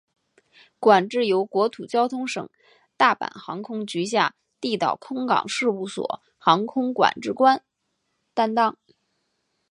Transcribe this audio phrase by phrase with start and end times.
[0.79, 2.49] 管制由国土交通省
[2.97, 7.63] 大阪航空局下地岛空港事务所航空管制官
[8.33, 8.79] 担当。